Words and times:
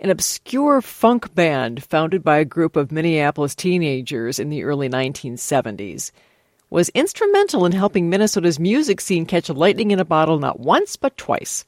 an 0.00 0.10
obscure 0.10 0.80
funk 0.80 1.34
band 1.34 1.84
founded 1.84 2.24
by 2.24 2.38
a 2.38 2.44
group 2.44 2.74
of 2.74 2.90
Minneapolis 2.90 3.54
teenagers 3.54 4.38
in 4.38 4.48
the 4.48 4.64
early 4.64 4.88
1970s, 4.88 6.10
was 6.70 6.88
instrumental 6.90 7.66
in 7.66 7.72
helping 7.72 8.08
Minnesota's 8.08 8.58
music 8.58 9.00
scene 9.00 9.26
catch 9.26 9.50
lightning 9.50 9.90
in 9.90 10.00
a 10.00 10.04
bottle 10.04 10.38
not 10.38 10.58
once 10.58 10.96
but 10.96 11.16
twice. 11.16 11.66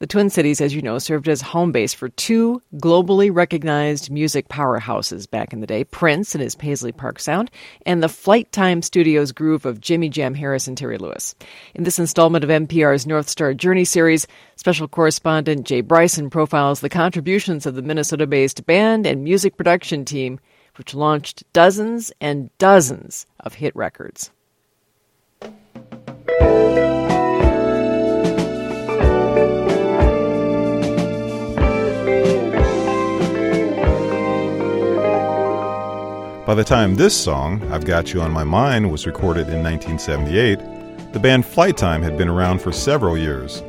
The 0.00 0.06
Twin 0.06 0.30
Cities, 0.30 0.60
as 0.60 0.76
you 0.76 0.80
know, 0.80 1.00
served 1.00 1.28
as 1.28 1.40
home 1.40 1.72
base 1.72 1.92
for 1.92 2.08
two 2.08 2.62
globally 2.76 3.34
recognized 3.34 4.12
music 4.12 4.46
powerhouses 4.46 5.28
back 5.28 5.52
in 5.52 5.58
the 5.58 5.66
day 5.66 5.82
Prince 5.82 6.36
and 6.36 6.42
his 6.42 6.54
Paisley 6.54 6.92
Park 6.92 7.18
Sound, 7.18 7.50
and 7.84 8.00
the 8.00 8.06
Flyte 8.06 8.52
Tyme 8.52 8.80
Studios 8.80 9.32
groove 9.32 9.66
of 9.66 9.80
Jimmy 9.80 10.08
Jam 10.08 10.34
Harris 10.34 10.68
and 10.68 10.78
Terry 10.78 10.98
Lewis. 10.98 11.34
In 11.74 11.82
this 11.82 11.98
installment 11.98 12.44
of 12.44 12.50
NPR's 12.50 13.08
North 13.08 13.28
Star 13.28 13.54
Journey 13.54 13.84
series, 13.84 14.28
special 14.54 14.86
correspondent 14.86 15.66
Jay 15.66 15.80
Bryson 15.80 16.30
profiles 16.30 16.78
the 16.78 16.88
contributions 16.88 17.66
of 17.66 17.74
the 17.74 17.82
Minnesota 17.82 18.28
based 18.28 18.64
band 18.66 19.04
and 19.04 19.24
music 19.24 19.56
production 19.56 20.04
team, 20.04 20.38
which 20.76 20.94
launched 20.94 21.42
dozens 21.52 22.12
and 22.20 22.56
dozens 22.58 23.26
of 23.40 23.54
hit 23.54 23.74
records. 23.74 24.30
By 36.48 36.54
the 36.54 36.64
time 36.64 36.94
this 36.94 37.14
song, 37.14 37.62
I've 37.70 37.84
Got 37.84 38.14
You 38.14 38.22
on 38.22 38.32
My 38.32 38.42
Mind, 38.42 38.90
was 38.90 39.06
recorded 39.06 39.50
in 39.50 39.62
1978, 39.62 41.12
the 41.12 41.18
band 41.18 41.44
Flyte 41.44 41.76
Tyme 41.76 42.00
had 42.00 42.16
been 42.16 42.30
around 42.30 42.62
for 42.62 42.72
several 42.72 43.18
years. 43.18 43.62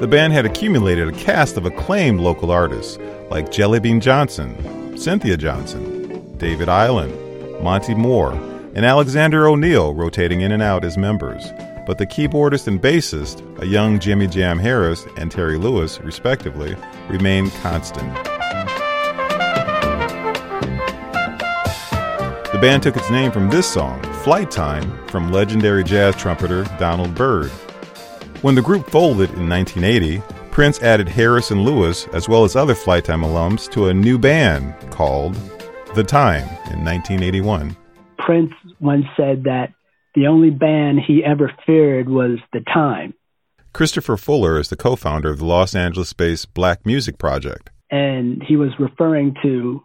The 0.00 0.08
band 0.08 0.32
had 0.32 0.46
accumulated 0.46 1.08
a 1.08 1.12
cast 1.12 1.58
of 1.58 1.66
acclaimed 1.66 2.20
local 2.20 2.50
artists 2.50 2.96
like 3.28 3.50
Jellybean 3.50 4.00
Johnson, 4.00 4.96
Cynthia 4.96 5.36
Johnson, 5.36 6.38
David 6.38 6.68
Eiland, 6.68 7.62
Monte 7.62 7.94
Moir, 7.94 8.32
and 8.74 8.86
Alexander 8.86 9.46
O'Neal 9.46 9.92
rotating 9.92 10.40
in 10.40 10.52
and 10.52 10.62
out 10.62 10.86
as 10.86 10.96
members. 10.96 11.52
But 11.86 11.98
the 11.98 12.06
keyboardist 12.06 12.66
and 12.66 12.80
bassist, 12.80 13.42
a 13.60 13.66
young 13.66 13.98
Jimmy 13.98 14.26
Jam 14.26 14.58
Harris 14.58 15.04
and 15.18 15.30
Terry 15.30 15.58
Lewis, 15.58 16.00
respectively, 16.00 16.74
remained 17.10 17.52
constant. 17.60 18.37
The 22.58 22.62
band 22.62 22.82
took 22.82 22.96
its 22.96 23.08
name 23.08 23.30
from 23.30 23.48
this 23.48 23.70
song, 23.70 24.02
Flight 24.24 24.50
Time, 24.50 25.06
from 25.06 25.30
legendary 25.30 25.84
jazz 25.84 26.16
trumpeter 26.16 26.64
Donald 26.76 27.14
Byrd. 27.14 27.50
When 28.42 28.56
the 28.56 28.62
group 28.62 28.90
folded 28.90 29.30
in 29.34 29.48
1980, 29.48 30.20
Prince 30.50 30.82
added 30.82 31.08
Harris 31.08 31.52
and 31.52 31.62
Lewis, 31.62 32.08
as 32.08 32.28
well 32.28 32.42
as 32.42 32.56
other 32.56 32.74
Flyte 32.74 33.04
Tyme 33.04 33.20
alums, 33.20 33.70
to 33.70 33.86
a 33.86 33.94
new 33.94 34.18
band 34.18 34.74
called 34.90 35.36
The 35.94 36.02
Time 36.02 36.48
in 36.72 36.84
1981. 36.84 37.76
Prince 38.18 38.50
once 38.80 39.06
said 39.16 39.44
that 39.44 39.68
the 40.16 40.26
only 40.26 40.50
band 40.50 40.98
he 41.06 41.22
ever 41.24 41.52
feared 41.64 42.08
was 42.08 42.40
The 42.52 42.62
Time. 42.74 43.14
Christopher 43.72 44.16
Fuller 44.16 44.58
is 44.58 44.68
the 44.68 44.74
co 44.74 44.96
founder 44.96 45.30
of 45.30 45.38
the 45.38 45.46
Los 45.46 45.76
Angeles 45.76 46.12
based 46.12 46.52
Black 46.54 46.84
Music 46.84 47.18
Project. 47.18 47.70
And 47.88 48.42
he 48.42 48.56
was 48.56 48.70
referring 48.80 49.36
to 49.44 49.84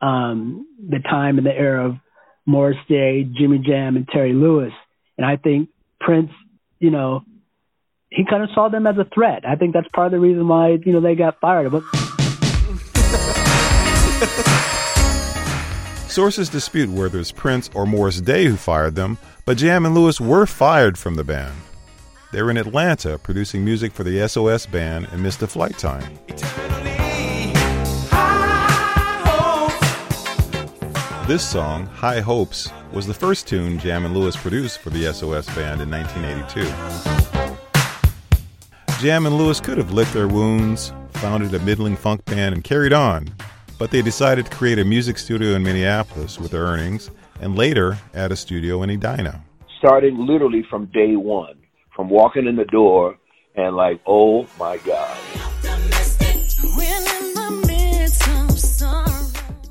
um, 0.00 0.68
the 0.88 1.00
time 1.00 1.38
and 1.38 1.46
the 1.46 1.50
era 1.50 1.88
of 1.88 1.96
Morris 2.46 2.78
Day, 2.88 3.24
Jimmy 3.24 3.58
Jam, 3.58 3.96
and 3.96 4.08
Terry 4.08 4.32
Lewis. 4.32 4.72
And 5.16 5.26
I 5.26 5.36
think 5.36 5.68
Prince, 6.00 6.30
you 6.78 6.90
know, 6.90 7.24
he 8.10 8.24
kind 8.28 8.42
of 8.42 8.50
saw 8.54 8.68
them 8.68 8.86
as 8.86 8.98
a 8.98 9.04
threat. 9.14 9.44
I 9.46 9.56
think 9.56 9.72
that's 9.74 9.88
part 9.88 10.06
of 10.06 10.12
the 10.12 10.20
reason 10.20 10.46
why, 10.46 10.78
you 10.84 10.92
know, 10.92 11.00
they 11.00 11.14
got 11.14 11.40
fired. 11.40 11.70
But 11.72 11.82
Sources 16.08 16.50
dispute 16.50 16.90
whether 16.90 17.18
it's 17.18 17.32
Prince 17.32 17.70
or 17.72 17.86
Morris 17.86 18.20
Day 18.20 18.44
who 18.44 18.56
fired 18.56 18.94
them, 18.94 19.16
but 19.46 19.56
Jam 19.56 19.86
and 19.86 19.94
Lewis 19.94 20.20
were 20.20 20.44
fired 20.44 20.98
from 20.98 21.14
the 21.14 21.24
band. 21.24 21.54
They 22.32 22.42
were 22.42 22.50
in 22.50 22.58
Atlanta 22.58 23.18
producing 23.18 23.64
music 23.64 23.92
for 23.92 24.04
the 24.04 24.28
SOS 24.28 24.66
band 24.66 25.08
and 25.10 25.22
missed 25.22 25.40
a 25.42 25.46
flight 25.46 25.78
time. 25.78 26.18
This 31.28 31.48
song, 31.48 31.86
High 31.86 32.18
Hopes, 32.18 32.68
was 32.92 33.06
the 33.06 33.14
first 33.14 33.46
tune 33.46 33.78
Jam 33.78 34.04
and 34.04 34.12
Lewis 34.12 34.36
produced 34.36 34.80
for 34.80 34.90
the 34.90 35.04
SOS 35.12 35.46
band 35.54 35.80
in 35.80 35.88
1982. 35.88 36.64
Jam 39.00 39.26
and 39.26 39.38
Lewis 39.38 39.60
could 39.60 39.78
have 39.78 39.92
licked 39.92 40.12
their 40.12 40.26
wounds, 40.26 40.92
founded 41.12 41.54
a 41.54 41.60
middling 41.60 41.94
funk 41.94 42.24
band, 42.24 42.56
and 42.56 42.64
carried 42.64 42.92
on, 42.92 43.32
but 43.78 43.92
they 43.92 44.02
decided 44.02 44.46
to 44.46 44.56
create 44.56 44.80
a 44.80 44.84
music 44.84 45.16
studio 45.16 45.50
in 45.50 45.62
Minneapolis 45.62 46.40
with 46.40 46.50
their 46.50 46.64
earnings 46.64 47.08
and 47.40 47.56
later 47.56 47.96
add 48.14 48.32
a 48.32 48.36
studio 48.36 48.82
in 48.82 48.90
Edina. 48.90 49.44
Starting 49.78 50.26
literally 50.26 50.64
from 50.68 50.86
day 50.86 51.14
one, 51.14 51.56
from 51.94 52.10
walking 52.10 52.48
in 52.48 52.56
the 52.56 52.64
door 52.64 53.16
and 53.54 53.76
like, 53.76 54.00
oh 54.08 54.48
my 54.58 54.76
God. 54.78 55.21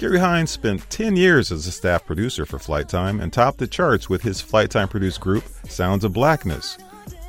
Gary 0.02 0.18
Hines 0.18 0.50
spent 0.50 0.90
10 0.90 1.16
years 1.16 1.52
as 1.52 1.68
a 1.68 1.72
staff 1.72 2.08
producer 2.08 2.44
for 2.44 2.58
Flyte 2.58 2.88
Tyme 2.88 3.20
and 3.20 3.32
topped 3.32 3.60
the 3.60 3.68
charts 3.68 4.10
with 4.10 4.24
his 4.24 4.42
Flyte 4.42 4.70
Tyme 4.70 4.88
produced 4.88 5.20
group, 5.22 5.44
Sounds 5.70 6.04
of 6.04 6.12
Blackness. 6.12 6.80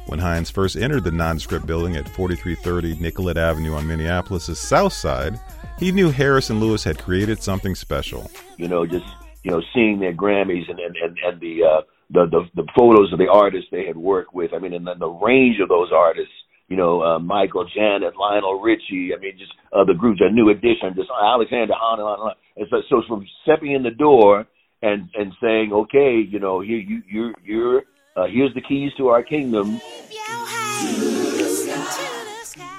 When 0.06 0.19
Hines 0.19 0.49
first 0.49 0.77
entered 0.77 1.05
the 1.05 1.10
nondescript 1.10 1.66
building 1.66 1.97
at 1.97 2.09
4330 2.09 2.94
Nicollet 2.99 3.37
Avenue 3.37 3.75
on 3.75 3.87
Minneapolis' 3.87 4.59
south 4.59 4.94
side, 4.94 5.38
he 5.78 5.93
knew 5.93 6.10
Harris 6.10 6.49
and 6.49 6.60
Lewis 6.60 6.83
had 6.83 6.99
created 6.99 7.43
something 7.43 7.75
special. 7.75 8.31
You 8.56 8.69
know, 8.69 8.87
just 8.87 9.04
you 9.43 9.50
know, 9.50 9.60
seeing 9.75 10.00
their 10.00 10.15
Grammys 10.15 10.71
and 10.71 10.81
and 10.81 10.97
and, 10.97 11.19
and 11.27 11.41
the, 11.43 11.62
uh, 11.62 11.83
the 12.09 12.25
the 12.31 12.62
the 12.62 12.66
photos 12.75 13.12
of 13.12 13.19
the 13.19 13.28
artists 13.31 13.69
they 13.71 13.84
had 13.84 13.99
worked 13.99 14.33
with. 14.33 14.54
I 14.54 14.59
mean, 14.59 14.72
and 14.72 14.87
then 14.87 14.99
the 14.99 15.10
range 15.10 15.60
of 15.60 15.69
those 15.69 15.91
artists 15.94 16.33
you 16.69 16.78
know, 16.78 17.03
uh, 17.03 17.19
Michael 17.19 17.69
Janet, 17.69 18.16
Lionel 18.16 18.59
Richie. 18.59 19.12
I 19.15 19.21
mean, 19.21 19.37
just 19.37 19.53
other 19.75 19.93
groups, 19.93 20.22
a 20.22 20.33
new 20.33 20.49
edition, 20.49 20.94
just 20.97 21.10
Alexander, 21.10 21.75
on 21.75 21.99
and 21.99 22.09
on 22.09 22.15
and 22.15 22.31
on. 22.31 22.34
And 22.56 22.66
so, 22.70 22.82
so 22.88 23.02
from 23.08 23.26
stepping 23.42 23.72
in 23.72 23.82
the 23.82 23.90
door 23.90 24.46
and 24.82 25.08
and 25.14 25.32
saying, 25.40 25.72
okay, 25.72 26.16
you 26.16 26.38
know, 26.38 26.60
here 26.60 26.78
you 26.78 27.02
you're 27.08 27.34
you're 27.44 27.82
uh, 28.16 28.26
here's 28.26 28.54
the 28.54 28.60
keys 28.60 28.92
to 28.98 29.08
our 29.08 29.22
kingdom. 29.22 29.80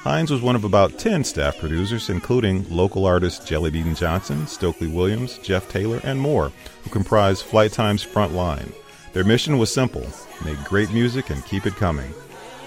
Hines 0.04 0.32
was 0.32 0.42
one 0.42 0.58
of 0.58 0.66
about 0.66 1.00
10 1.00 1.24
staff 1.24 1.58
producers, 1.60 2.10
including 2.10 2.70
local 2.70 3.06
artists 3.06 3.50
Jellybean 3.50 3.98
Johnson, 3.98 4.46
Stokely 4.48 4.88
Williams, 4.88 5.38
Jeff 5.38 5.70
Taylor, 5.70 6.02
and 6.04 6.20
more, 6.20 6.52
who 6.84 6.90
comprised 6.90 7.46
Flyte 7.46 7.72
Tyme's 7.72 8.04
front 8.04 8.34
line. 8.34 8.74
Their 9.14 9.24
mission 9.24 9.58
was 9.58 9.74
simple 9.74 10.06
make 10.44 10.62
great 10.66 10.92
music 10.92 11.30
and 11.30 11.46
keep 11.46 11.66
it 11.66 11.76
coming. 11.76 12.14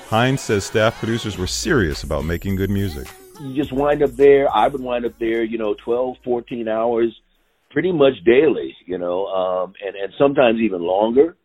Hines 0.08 0.40
says 0.40 0.64
staff 0.64 0.98
producers 0.98 1.36
were 1.36 1.46
serious 1.46 2.04
about 2.04 2.24
making 2.24 2.56
good 2.56 2.70
music. 2.70 3.06
You 3.40 3.54
just 3.54 3.72
wind 3.72 4.02
up 4.02 4.12
there. 4.12 4.48
I 4.54 4.68
would 4.68 4.80
wind 4.80 5.04
up 5.04 5.18
there, 5.18 5.44
you 5.44 5.58
know, 5.58 5.74
12, 5.84 6.16
14 6.24 6.68
hours 6.68 7.14
pretty 7.70 7.92
much 7.92 8.14
daily, 8.24 8.74
you 8.86 8.98
know, 8.98 9.26
um, 9.26 9.74
and, 9.84 9.96
and 9.96 10.12
sometimes 10.18 10.60
even 10.60 10.80
longer. 10.80 11.36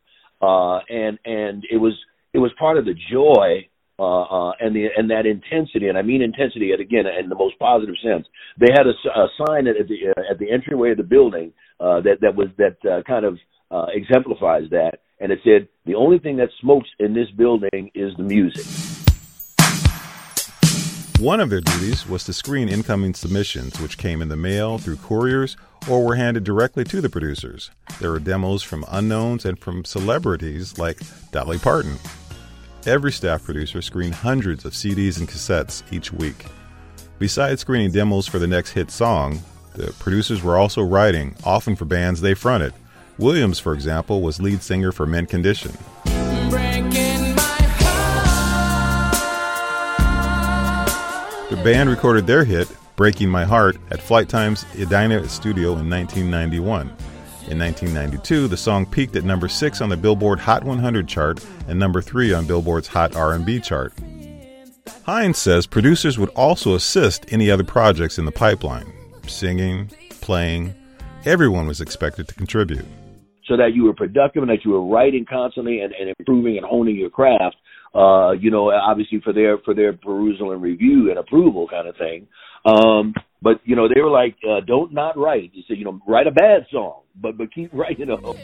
Uh, 0.41 0.79
and, 0.89 1.19
and 1.25 1.63
it 1.69 1.77
was, 1.77 1.93
it 2.33 2.39
was 2.39 2.51
part 2.57 2.77
of 2.77 2.85
the 2.85 2.95
joy, 3.11 3.67
uh, 3.99 4.21
uh, 4.21 4.53
and 4.59 4.75
the, 4.75 4.87
and 4.95 5.11
that 5.11 5.25
intensity. 5.25 5.89
And 5.89 5.97
I 5.97 6.01
mean 6.01 6.21
intensity 6.21 6.71
again, 6.71 7.05
in 7.05 7.29
the 7.29 7.35
most 7.35 7.59
positive 7.59 7.95
sense. 8.01 8.25
They 8.59 8.71
had 8.71 8.87
a, 8.87 8.93
a 9.19 9.27
sign 9.45 9.67
at 9.67 9.75
the, 9.87 10.13
uh, 10.15 10.31
at 10.31 10.39
the 10.39 10.51
entryway 10.51 10.91
of 10.91 10.97
the 10.97 11.03
building, 11.03 11.53
uh, 11.79 12.01
that, 12.01 12.21
that 12.21 12.35
was, 12.35 12.47
that, 12.57 12.77
uh, 12.89 13.03
kind 13.03 13.25
of, 13.25 13.37
uh, 13.69 13.87
exemplifies 13.93 14.69
that 14.69 14.99
and 15.21 15.31
it 15.31 15.39
said 15.43 15.67
the 15.85 15.95
only 15.95 16.19
thing 16.19 16.37
that 16.37 16.49
smokes 16.59 16.89
in 16.99 17.13
this 17.13 17.29
building 17.37 17.91
is 17.93 18.11
the 18.17 18.23
music. 18.23 19.00
One 21.21 21.39
of 21.39 21.51
their 21.51 21.61
duties 21.61 22.09
was 22.09 22.23
to 22.23 22.33
screen 22.33 22.67
incoming 22.67 23.13
submissions, 23.13 23.79
which 23.79 23.99
came 23.99 24.23
in 24.23 24.29
the 24.29 24.35
mail, 24.35 24.79
through 24.79 24.95
couriers, 24.95 25.55
or 25.87 26.03
were 26.03 26.15
handed 26.15 26.43
directly 26.43 26.83
to 26.85 26.99
the 26.99 27.09
producers. 27.09 27.69
There 27.99 28.09
were 28.09 28.19
demos 28.19 28.63
from 28.63 28.85
unknowns 28.89 29.45
and 29.45 29.59
from 29.59 29.85
celebrities 29.85 30.79
like 30.79 30.99
Dolly 31.29 31.59
Parton. 31.59 31.97
Every 32.87 33.11
staff 33.11 33.43
producer 33.43 33.83
screened 33.83 34.15
hundreds 34.15 34.65
of 34.65 34.73
CDs 34.73 35.19
and 35.19 35.29
cassettes 35.29 35.83
each 35.93 36.11
week. 36.11 36.47
Besides 37.19 37.61
screening 37.61 37.91
demos 37.91 38.25
for 38.25 38.39
the 38.39 38.47
next 38.47 38.71
hit 38.71 38.89
song, 38.89 39.43
the 39.75 39.93
producers 39.99 40.41
were 40.41 40.57
also 40.57 40.81
writing, 40.81 41.35
often 41.43 41.75
for 41.75 41.85
bands 41.85 42.21
they 42.21 42.33
fronted, 42.33 42.73
Williams, 43.19 43.59
for 43.59 43.75
example, 43.75 44.23
was 44.23 44.41
lead 44.41 44.63
singer 44.63 44.91
for 44.91 45.05
Mint 45.05 45.29
Condition. 45.29 45.77
The 46.05 47.10
band 51.63 51.89
recorded 51.89 52.25
their 52.25 52.43
hit, 52.43 52.67
Breaking 52.95 53.29
My 53.29 53.45
Heart, 53.45 53.77
at 53.91 53.99
Flyte 53.99 54.27
Tyme's 54.27 54.65
Edina 54.79 55.27
studio 55.29 55.77
in 55.77 55.89
1991. 55.89 56.87
In 57.49 57.59
1992, 57.59 58.47
the 58.47 58.57
song 58.57 58.85
peaked 58.85 59.15
at 59.15 59.23
number 59.23 59.47
6 59.47 59.81
on 59.81 59.89
the 59.89 59.97
Billboard 59.97 60.39
Hot 60.39 60.63
100 60.63 61.07
chart 61.07 61.45
and 61.67 61.77
number 61.77 62.01
3 62.01 62.33
on 62.33 62.47
Billboard's 62.47 62.87
Hot 62.87 63.15
R&B 63.15 63.59
chart. 63.59 63.93
Hines 65.03 65.37
says 65.37 65.67
producers 65.67 66.17
would 66.17 66.29
also 66.29 66.73
assist 66.73 67.31
any 67.31 67.51
other 67.51 67.63
projects 67.63 68.17
in 68.17 68.25
the 68.25 68.31
pipeline 68.31 68.91
singing, 69.27 69.89
playing. 70.21 70.73
Everyone 71.25 71.67
was 71.67 71.79
expected 71.79 72.27
to 72.27 72.33
contribute. 72.33 72.85
So 73.47 73.55
that 73.57 73.75
you 73.75 73.83
were 73.83 73.93
productive 73.93 74.41
and 74.41 74.49
that 74.49 74.65
you 74.65 74.71
were 74.71 74.83
writing 74.83 75.25
constantly 75.25 75.81
and, 75.81 75.93
and 75.93 76.13
improving 76.17 76.57
and 76.57 76.65
honing 76.65 76.95
your 76.95 77.11
craft. 77.11 77.55
Uh, 77.93 78.31
you 78.31 78.51
know, 78.51 78.71
obviously 78.71 79.19
for 79.21 79.33
their 79.33 79.57
for 79.59 79.73
their 79.73 79.93
perusal 79.93 80.51
and 80.53 80.61
review 80.61 81.09
and 81.09 81.19
approval 81.19 81.67
kind 81.67 81.87
of 81.87 81.95
thing. 81.97 82.27
Um, 82.65 83.13
but 83.41 83.59
you 83.65 83.75
know, 83.75 83.87
they 83.93 83.99
were 83.99 84.09
like, 84.09 84.35
uh, 84.47 84.61
"Don't 84.61 84.93
not 84.93 85.17
write." 85.17 85.51
You 85.53 85.63
said, 85.67 85.77
you 85.77 85.85
know, 85.85 85.99
write 86.07 86.27
a 86.27 86.31
bad 86.31 86.65
song, 86.71 87.01
but 87.15 87.37
but 87.37 87.53
keep 87.53 87.71
writing. 87.73 88.07
You 88.09 88.17
know. 88.21 88.35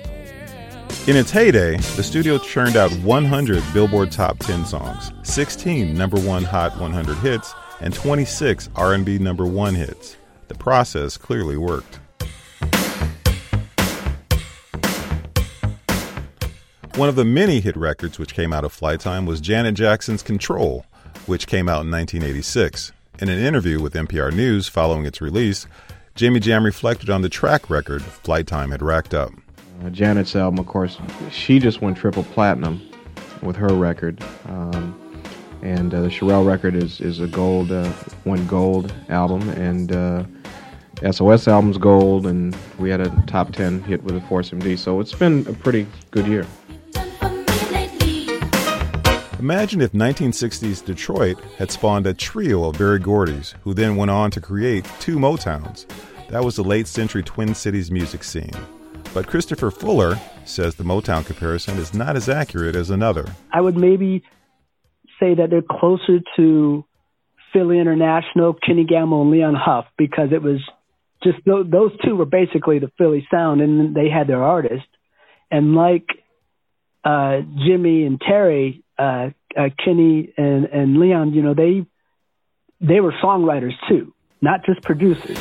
In 1.07 1.15
its 1.15 1.31
heyday, 1.31 1.77
the 1.77 2.03
studio 2.03 2.37
churned 2.37 2.75
out 2.75 2.91
100 2.91 3.63
Billboard 3.73 4.11
Top 4.11 4.39
10 4.39 4.65
songs, 4.65 5.13
16 5.23 5.93
number 5.97 6.19
1 6.19 6.43
Hot 6.43 6.77
100 6.77 7.15
hits, 7.19 7.53
and 7.79 7.93
26 7.93 8.69
R&B 8.75 9.17
number 9.17 9.45
1 9.45 9.75
hits. 9.75 10.17
The 10.49 10.55
process 10.55 11.15
clearly 11.15 11.55
worked. 11.55 11.99
One 16.97 17.09
of 17.09 17.15
the 17.15 17.25
many 17.25 17.59
hit 17.59 17.77
records 17.77 18.17
which 18.17 18.33
came 18.33 18.51
out 18.51 18.65
of 18.65 18.73
Flyte 18.73 19.01
Tyme 19.01 19.27
was 19.27 19.39
Janet 19.39 19.75
Jackson's 19.75 20.23
Control, 20.23 20.83
which 21.27 21.45
came 21.45 21.69
out 21.69 21.85
in 21.85 21.91
1986. 21.91 22.91
In 23.19 23.29
an 23.29 23.37
interview 23.37 23.79
with 23.79 23.93
NPR 23.93 24.33
News 24.33 24.67
following 24.67 25.05
its 25.05 25.21
release, 25.21 25.67
Jimmy 26.15 26.39
Jam 26.39 26.65
reflected 26.65 27.11
on 27.11 27.21
the 27.21 27.29
track 27.29 27.69
record 27.69 28.01
Flyte 28.01 28.47
Tyme 28.47 28.71
had 28.71 28.81
racked 28.81 29.13
up. 29.13 29.31
Uh, 29.85 29.91
Janet's 29.91 30.35
album, 30.35 30.57
of 30.57 30.65
course, 30.65 30.97
she 31.29 31.59
just 31.59 31.83
went 31.83 31.97
triple 31.97 32.23
platinum 32.23 32.81
with 33.43 33.55
her 33.57 33.75
record. 33.75 34.19
Um, 34.45 34.99
and 35.61 35.93
uh, 35.93 36.01
the 36.01 36.07
Cherrelle 36.07 36.47
record 36.47 36.73
is, 36.73 36.99
is 36.99 37.19
a 37.19 37.27
gold, 37.27 37.71
uh, 37.71 37.91
one 38.23 38.47
gold 38.47 38.91
album, 39.09 39.47
and 39.49 39.91
uh, 39.91 40.23
SOS 41.11 41.47
album's 41.47 41.77
gold, 41.77 42.25
and 42.25 42.57
we 42.79 42.89
had 42.89 43.01
a 43.01 43.09
top 43.27 43.53
10 43.53 43.83
hit 43.83 44.03
with 44.03 44.15
a 44.15 44.21
Force 44.21 44.49
MD, 44.49 44.79
so 44.79 44.99
it's 44.99 45.13
been 45.13 45.45
a 45.47 45.53
pretty 45.53 45.85
good 46.09 46.25
year. 46.25 46.47
Imagine 49.39 49.81
if 49.81 49.91
1960s 49.91 50.83
Detroit 50.83 51.39
had 51.59 51.69
spawned 51.69 52.07
a 52.07 52.13
trio 52.13 52.63
of 52.63 52.77
Berry 52.79 52.97
Gordy's, 52.97 53.53
who 53.61 53.75
then 53.75 53.95
went 53.95 54.09
on 54.09 54.31
to 54.31 54.41
create 54.41 54.83
two 54.99 55.17
Motowns. 55.17 55.85
That 56.29 56.43
was 56.43 56.55
the 56.55 56.63
late 56.63 56.87
century 56.87 57.21
Twin 57.21 57.53
Cities 57.53 57.91
music 57.91 58.23
scene. 58.23 58.49
But 59.13 59.27
Christopher 59.27 59.69
Fuller 59.69 60.19
says 60.45 60.73
the 60.73 60.83
Motown 60.83 61.23
comparison 61.23 61.77
is 61.77 61.93
not 61.93 62.15
as 62.15 62.27
accurate 62.27 62.75
as 62.75 62.89
another. 62.89 63.27
I 63.53 63.61
would 63.61 63.77
maybe 63.77 64.23
say 65.19 65.35
that 65.35 65.51
they're 65.51 65.61
closer 65.61 66.19
to 66.37 66.83
Philly 67.53 67.79
International, 67.79 68.55
Kenny 68.55 68.85
Gamble, 68.85 69.21
and 69.21 69.29
Leon 69.29 69.53
Huff 69.55 69.85
because 69.99 70.29
it 70.31 70.41
was 70.41 70.59
just 71.23 71.37
those 71.45 71.91
two 72.03 72.15
were 72.15 72.25
basically 72.25 72.79
the 72.79 72.91
Philly 72.97 73.27
sound, 73.29 73.61
and 73.61 73.95
they 73.95 74.09
had 74.09 74.25
their 74.27 74.43
artist. 74.43 74.87
And 75.51 75.75
like 75.75 76.07
uh, 77.03 77.41
Jimmy 77.65 78.03
and 78.03 78.19
Terry, 78.19 78.83
uh, 78.97 79.29
uh, 79.55 79.69
Kenny 79.83 80.33
and 80.37 80.65
and 80.65 80.99
Leon, 80.99 81.33
you 81.33 81.41
know, 81.41 81.53
they 81.53 81.85
they 82.81 82.99
were 82.99 83.13
songwriters 83.23 83.73
too, 83.87 84.13
not 84.41 84.65
just 84.65 84.81
producers. 84.83 85.37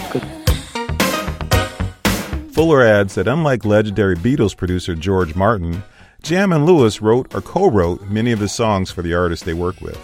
Fuller 2.52 2.82
adds 2.82 3.14
that 3.16 3.28
unlike 3.28 3.66
legendary 3.66 4.16
Beatles 4.16 4.56
producer 4.56 4.94
George 4.94 5.34
Martin, 5.34 5.82
Jam 6.22 6.52
and 6.52 6.64
Lewis 6.64 7.02
wrote 7.02 7.34
or 7.34 7.42
co 7.42 7.70
wrote 7.70 8.02
many 8.04 8.32
of 8.32 8.38
the 8.38 8.48
songs 8.48 8.90
for 8.90 9.02
the 9.02 9.14
artists 9.14 9.44
they 9.44 9.52
worked 9.54 9.82
with. 9.82 9.98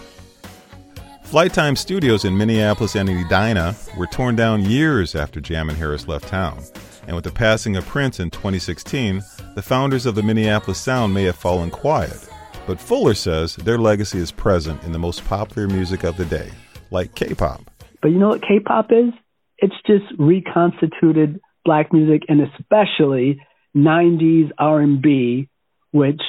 Flyte 1.25 1.53
Tyme 1.53 1.75
Studios 1.75 2.25
in 2.25 2.37
Minneapolis 2.37 2.95
and 2.95 3.09
Edina 3.09 3.75
were 3.97 4.05
torn 4.05 4.35
down 4.35 4.63
years 4.63 5.15
after 5.15 5.41
Jam 5.41 5.67
and 5.67 5.77
Harris 5.77 6.07
left 6.07 6.27
town. 6.27 6.63
And 7.07 7.15
with 7.15 7.25
the 7.25 7.31
passing 7.31 7.75
of 7.75 7.87
Prince 7.87 8.19
in 8.19 8.29
2016, 8.29 9.23
the 9.55 9.61
founders 9.63 10.05
of 10.05 10.13
the 10.13 10.21
Minneapolis 10.21 10.79
sound 10.79 11.11
may 11.13 11.23
have 11.23 11.35
fallen 11.35 11.71
quiet. 11.71 12.29
But 12.65 12.79
Fuller 12.79 13.13
says 13.13 13.55
their 13.57 13.77
legacy 13.77 14.19
is 14.19 14.31
present 14.31 14.83
in 14.83 14.91
the 14.91 14.99
most 14.99 15.25
popular 15.25 15.67
music 15.67 16.03
of 16.03 16.15
the 16.17 16.25
day, 16.25 16.49
like 16.91 17.13
K 17.15 17.33
pop. 17.33 17.69
But 18.01 18.09
you 18.11 18.19
know 18.19 18.29
what 18.29 18.41
K 18.41 18.59
pop 18.59 18.91
is? 18.91 19.13
It's 19.57 19.75
just 19.85 20.05
reconstituted 20.17 21.39
black 21.65 21.93
music 21.93 22.23
and 22.27 22.41
especially 22.41 23.39
90s 23.75 24.51
R&B, 24.57 25.49
which, 25.91 26.21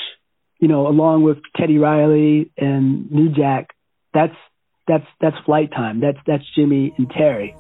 you 0.61 0.69
know, 0.69 0.87
along 0.87 1.23
with 1.23 1.39
Teddy 1.57 1.79
Riley 1.79 2.51
and 2.57 3.11
New 3.11 3.31
Jack, 3.31 3.71
that's 4.13 4.35
that's 4.87 5.07
that's 5.21 5.37
Flyte 5.47 5.71
Tyme. 5.73 6.01
That's 6.01 6.19
that's 6.27 6.45
Jimmy 6.55 6.95
and 6.99 7.11
Terry. 7.11 7.55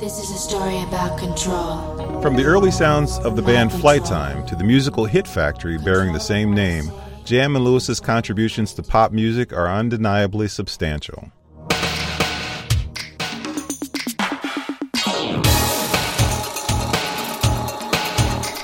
This 0.00 0.18
is 0.18 0.30
a 0.30 0.38
story 0.38 0.82
about 0.82 1.18
control. 1.18 2.20
From 2.20 2.34
the 2.34 2.44
early 2.44 2.70
sounds 2.70 3.18
of 3.18 3.36
the 3.36 3.42
band 3.42 3.70
Flyte 3.70 4.06
Tyme 4.06 4.44
to 4.46 4.56
the 4.56 4.64
musical 4.64 5.04
hit 5.04 5.28
factory 5.28 5.78
bearing 5.78 6.12
the 6.12 6.20
same 6.20 6.52
name, 6.52 6.90
Jam 7.24 7.54
and 7.54 7.64
Lewis's 7.64 8.00
contributions 8.00 8.74
to 8.74 8.82
pop 8.82 9.12
music 9.12 9.52
are 9.52 9.68
undeniably 9.68 10.48
substantial. 10.48 11.30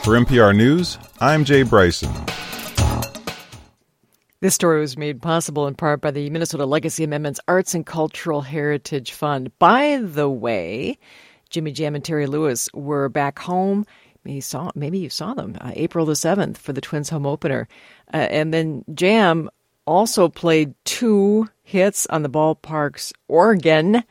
For 0.03 0.15
NPR 0.17 0.57
News, 0.57 0.99
I'm 1.21 1.45
Jay 1.45 1.63
Bryson. 1.63 2.11
This 4.41 4.55
story 4.55 4.81
was 4.81 4.97
made 4.97 5.23
possible 5.23 5.67
in 5.67 5.75
part 5.75 6.01
by 6.01 6.11
the 6.11 6.31
Minnesota 6.31 6.65
Legacy 6.65 7.05
Amendments 7.05 7.41
Arts 7.47 7.75
and 7.75 7.85
Cultural 7.87 8.41
Heritage 8.41 9.13
Fund. 9.13 9.57
By 9.59 10.01
the 10.03 10.29
way, 10.29 10.99
Jimmy 11.51 11.73
Jam 11.73 11.95
and 11.95 12.05
Terry 12.05 12.27
Lewis 12.27 12.69
were 12.73 13.09
back 13.09 13.39
home. 13.39 13.87
You 14.25 14.41
saw, 14.41 14.71
maybe 14.75 14.99
you 14.99 15.11
saw 15.11 15.35
them 15.35 15.57
uh, 15.61 15.73
April 15.75 16.05
the 16.05 16.13
7th 16.13 16.59
for 16.59 16.73
the 16.73 16.81
Twins 16.81 17.09
home 17.09 17.27
opener. 17.27 17.69
Uh, 18.13 18.17
and 18.17 18.53
then 18.53 18.85
Jam 18.95 19.49
also 19.87 20.29
played 20.29 20.75
two 20.85 21.49
hits 21.63 22.07
on 22.07 22.23
the 22.23 22.29
ballpark's 22.29 23.13
organ 23.29 24.05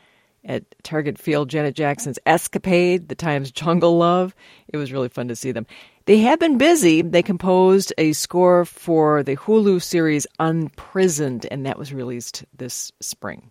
at 0.44 0.64
Target 0.82 1.18
Field, 1.18 1.50
Janet 1.50 1.74
Jackson's 1.74 2.18
Escapade, 2.26 3.08
the 3.08 3.14
Times 3.14 3.52
Jungle 3.52 3.98
Love. 3.98 4.34
It 4.68 4.76
was 4.76 4.92
really 4.92 5.08
fun 5.08 5.28
to 5.28 5.36
see 5.36 5.52
them. 5.52 5.66
They 6.06 6.18
have 6.18 6.40
been 6.40 6.56
busy. 6.56 7.02
They 7.02 7.22
composed 7.22 7.92
a 7.98 8.14
score 8.14 8.64
for 8.64 9.22
the 9.22 9.36
Hulu 9.36 9.82
series 9.82 10.26
Unprisoned, 10.40 11.46
and 11.50 11.66
that 11.66 11.78
was 11.78 11.92
released 11.92 12.44
this 12.56 12.92
spring. 13.00 13.46